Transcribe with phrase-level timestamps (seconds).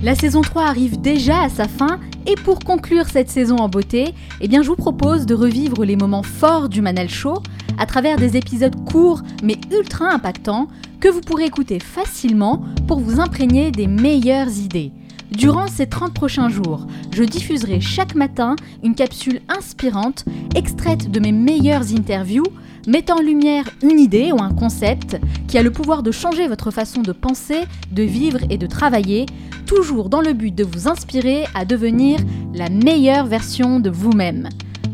[0.00, 4.14] La saison 3 arrive déjà à sa fin et pour conclure cette saison en beauté,
[4.40, 7.42] eh bien je vous propose de revivre les moments forts du Manal Show
[7.78, 10.68] à travers des épisodes courts mais ultra impactants
[11.00, 14.92] que vous pourrez écouter facilement pour vous imprégner des meilleures idées.
[15.30, 20.24] Durant ces 30 prochains jours, je diffuserai chaque matin une capsule inspirante
[20.54, 22.46] extraite de mes meilleures interviews
[22.86, 26.70] mettant en lumière une idée ou un concept qui a le pouvoir de changer votre
[26.70, 27.60] façon de penser,
[27.92, 29.26] de vivre et de travailler,
[29.66, 32.18] toujours dans le but de vous inspirer à devenir
[32.54, 34.48] la meilleure version de vous-même.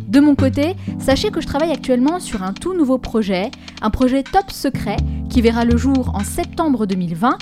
[0.08, 3.50] De mon côté, sachez que je travaille actuellement sur un tout nouveau projet,
[3.82, 4.96] un projet top secret
[5.34, 7.38] qui verra le jour en septembre 2020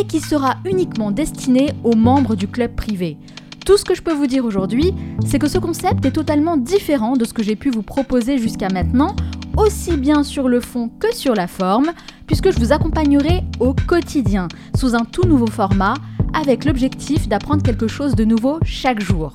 [0.00, 3.18] et qui sera uniquement destiné aux membres du club privé.
[3.66, 4.94] Tout ce que je peux vous dire aujourd'hui,
[5.26, 8.70] c'est que ce concept est totalement différent de ce que j'ai pu vous proposer jusqu'à
[8.70, 9.14] maintenant,
[9.58, 11.92] aussi bien sur le fond que sur la forme,
[12.26, 15.96] puisque je vous accompagnerai au quotidien, sous un tout nouveau format,
[16.32, 19.32] avec l'objectif d'apprendre quelque chose de nouveau chaque jour.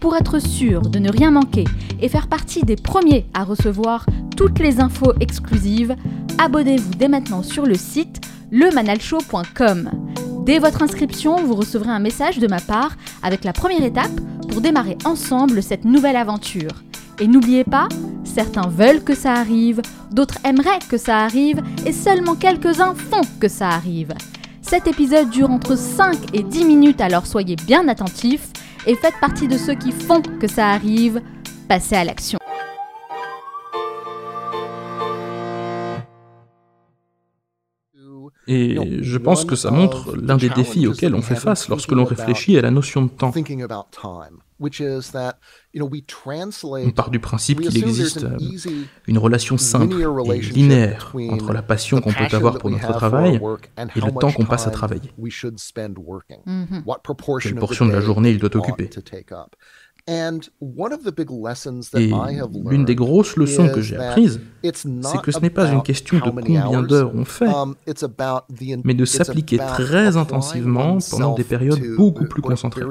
[0.00, 1.64] Pour être sûr de ne rien manquer
[2.00, 5.96] et faire partie des premiers à recevoir toutes les infos exclusives,
[6.38, 9.90] abonnez-vous dès maintenant sur le site lemanalshow.com.
[10.46, 14.62] Dès votre inscription, vous recevrez un message de ma part avec la première étape pour
[14.62, 16.82] démarrer ensemble cette nouvelle aventure.
[17.20, 17.88] Et n'oubliez pas,
[18.24, 23.48] certains veulent que ça arrive, d'autres aimeraient que ça arrive, et seulement quelques-uns font que
[23.48, 24.14] ça arrive.
[24.62, 28.48] Cet épisode dure entre 5 et 10 minutes, alors soyez bien attentifs
[28.86, 31.20] et faites partie de ceux qui font que ça arrive.
[31.68, 32.37] Passez à l'action.
[38.48, 42.04] Et je pense que ça montre l'un des défis auxquels on fait face lorsque l'on
[42.04, 43.32] réfléchit à la notion de temps.
[44.60, 44.68] On
[46.90, 48.36] part du principe qu'il existe euh,
[49.06, 49.94] une relation simple
[50.32, 54.46] et linéaire entre la passion qu'on peut avoir pour notre travail et le temps qu'on
[54.46, 55.12] passe à travailler.
[57.40, 58.90] Quelle portion de la journée il doit occuper.
[61.94, 62.10] Et
[62.70, 66.30] l'une des grosses leçons que j'ai apprises, c'est que ce n'est pas une question de
[66.30, 67.74] combien d'heures on fait, um,
[68.84, 72.82] mais de s'appliquer très intensivement pendant des périodes beaucoup plus concentrées.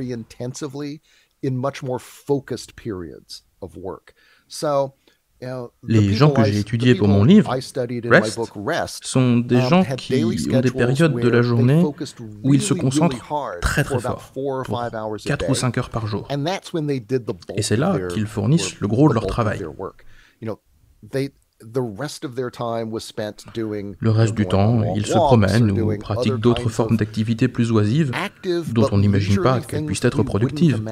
[5.83, 10.59] Les gens que j'ai étudiés pour mon livre, Rest, sont des um, gens qui ont
[10.59, 11.83] des périodes de la journée
[12.43, 13.17] où ils se concentrent
[13.61, 14.83] très très fort, pour
[15.25, 16.27] 4 ou 5 heures par jour.
[17.55, 19.63] Et c'est là qu'ils fournissent le gros de leur travail.
[24.00, 28.12] Le reste du temps, ils se promènent ou pratiquent d'autres formes d'activités plus oisives
[28.69, 30.84] dont on n'imagine pas qu'elles puissent être productives.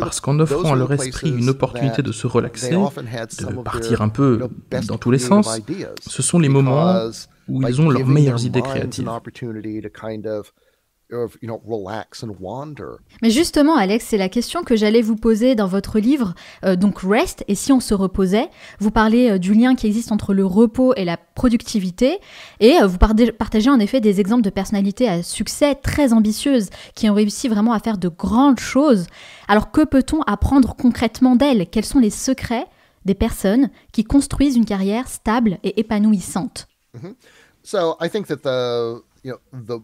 [0.00, 4.48] Parce qu'en offrant à leur esprit une opportunité de se relaxer, de partir un peu
[4.86, 5.48] dans tous les sens,
[6.06, 7.08] ce sont les moments
[7.48, 9.08] où ils ont leurs meilleures idées créatives.
[13.22, 17.00] Mais justement, Alex, c'est la question que j'allais vous poser dans votre livre, euh, donc
[17.00, 18.48] Rest, et si on se reposait.
[18.78, 22.18] Vous parlez euh, du lien qui existe entre le repos et la productivité,
[22.60, 27.08] et euh, vous partagez en effet des exemples de personnalités à succès très ambitieuses qui
[27.08, 29.06] ont réussi vraiment à faire de grandes choses.
[29.48, 31.68] Alors que peut-on apprendre concrètement d'elles?
[31.70, 32.66] Quels sont les secrets
[33.04, 36.68] des personnes qui construisent une carrière stable et épanouissante?
[36.94, 37.14] Mm-hmm.
[37.62, 39.82] So I think that the, you know, the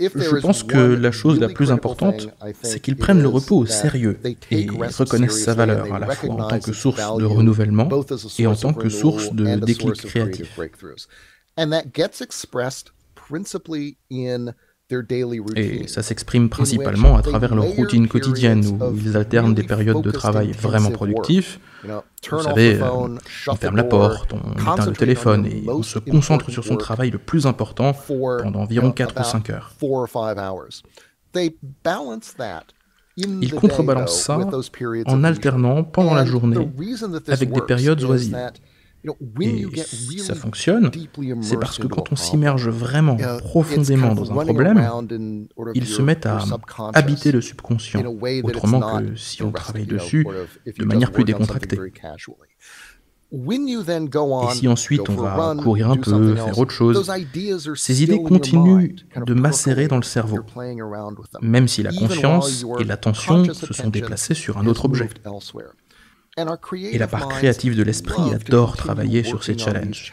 [0.00, 2.28] je pense que la chose la plus importante,
[2.62, 4.18] c'est qu'ils prennent le repos au sérieux
[4.50, 7.88] et reconnaissent sa valeur à la fois en tant que source de renouvellement
[8.38, 10.58] et en tant que source de déclic créatif.
[15.56, 20.10] Et ça s'exprime principalement à travers leur routine quotidienne où ils alternent des périodes de
[20.10, 21.60] travail vraiment productifs.
[22.30, 22.90] Vous savez, euh,
[23.48, 27.10] on ferme la porte, on éteint le téléphone et on se concentre sur son travail
[27.10, 27.94] le plus important
[28.42, 29.72] pendant environ 4 ou 5 heures.
[33.16, 34.38] Ils contrebalancent ça
[35.06, 36.68] en alternant pendant la journée
[37.28, 38.36] avec des périodes oisives.
[39.40, 40.90] Et si ça fonctionne,
[41.40, 44.90] c'est parce que quand on s'immerge vraiment profondément dans un problème,
[45.74, 46.44] ils se mettent à
[46.94, 48.02] habiter le subconscient,
[48.42, 50.26] autrement que si on travaille dessus
[50.66, 51.78] de manière plus décontractée.
[53.32, 57.10] Et si ensuite on va courir un peu, faire autre chose,
[57.76, 60.40] ces idées continuent de macérer dans le cerveau,
[61.40, 65.08] même si la conscience et l'attention se sont déplacées sur un autre objet.
[66.92, 70.12] Et la part créative de l'esprit adore travailler sur ces challenges.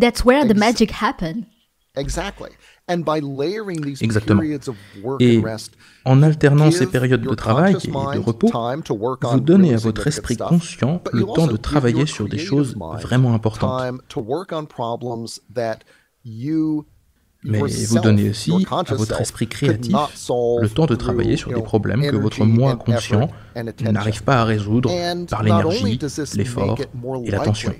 [0.00, 1.44] That's where the magic happens.
[4.00, 4.42] Exactement.
[5.20, 5.42] Et
[6.04, 8.50] en alternant ces périodes de travail et de repos,
[9.22, 13.82] vous donnez à votre esprit conscient le temps de travailler sur des choses vraiment importantes.
[17.44, 19.96] Mais vous donnez aussi à votre esprit créatif
[20.28, 23.28] le temps de travailler sur des problèmes que votre moi conscient
[23.80, 24.90] n'arrive pas à résoudre
[25.28, 25.98] par l'énergie,
[26.34, 26.78] l'effort
[27.24, 27.72] et l'attention.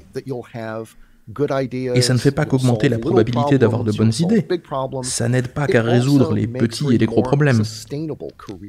[1.94, 4.46] Et ça ne fait pas qu'augmenter la probabilité d'avoir de bonnes idées.
[5.02, 7.62] Ça n'aide pas qu'à résoudre les petits et les gros problèmes.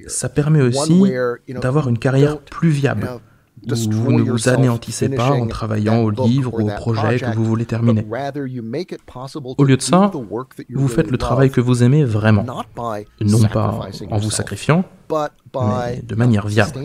[0.07, 1.03] Ça permet aussi
[1.47, 3.09] d'avoir une carrière plus viable,
[3.65, 7.65] vous ne vous anéantissez pas en travaillant au livre ou au projet que vous voulez
[7.65, 8.05] terminer?
[9.57, 10.11] Au lieu de ça,
[10.69, 12.43] vous faites le travail que vous aimez vraiment,
[13.21, 13.79] non pas
[14.09, 16.79] en vous sacrifiant, mais de manière viable.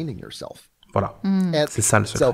[0.92, 1.52] Voilà, hmm.
[1.68, 2.32] c'est ça le secret.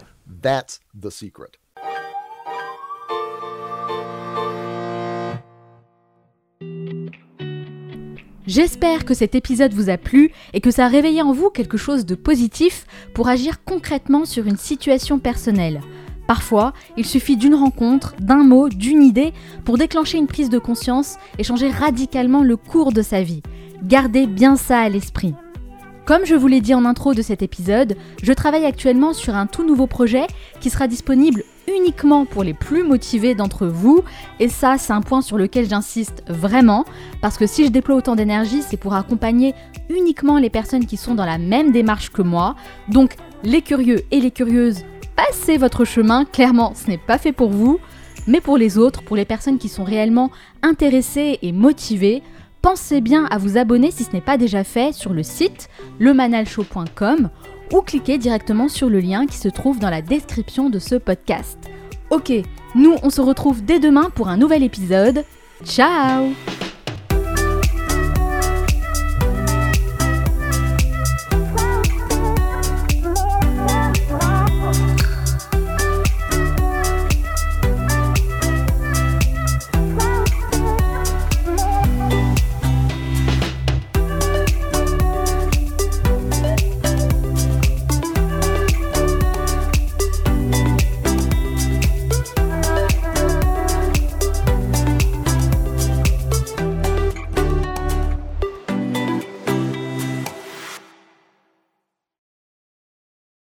[8.46, 11.78] J'espère que cet épisode vous a plu et que ça a réveillé en vous quelque
[11.78, 15.80] chose de positif pour agir concrètement sur une situation personnelle.
[16.26, 19.32] Parfois, il suffit d'une rencontre, d'un mot, d'une idée
[19.64, 23.42] pour déclencher une prise de conscience et changer radicalement le cours de sa vie.
[23.82, 25.34] Gardez bien ça à l'esprit.
[26.04, 29.46] Comme je vous l'ai dit en intro de cet épisode, je travaille actuellement sur un
[29.46, 30.26] tout nouveau projet
[30.60, 34.02] qui sera disponible uniquement pour les plus motivés d'entre vous.
[34.40, 36.84] Et ça, c'est un point sur lequel j'insiste vraiment,
[37.20, 39.54] parce que si je déploie autant d'énergie, c'est pour accompagner
[39.90, 42.56] uniquement les personnes qui sont dans la même démarche que moi.
[42.88, 44.84] Donc, les curieux et les curieuses,
[45.16, 47.78] passez votre chemin, clairement, ce n'est pas fait pour vous.
[48.26, 50.30] Mais pour les autres, pour les personnes qui sont réellement
[50.62, 52.22] intéressées et motivées,
[52.62, 55.68] pensez bien à vous abonner si ce n'est pas déjà fait sur le site
[55.98, 57.28] lemanalshow.com
[57.72, 61.58] ou cliquez directement sur le lien qui se trouve dans la description de ce podcast.
[62.10, 62.32] Ok,
[62.74, 65.24] nous on se retrouve dès demain pour un nouvel épisode.
[65.64, 66.32] Ciao